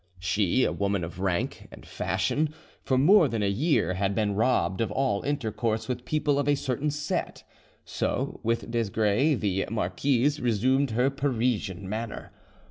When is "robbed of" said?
4.33-4.91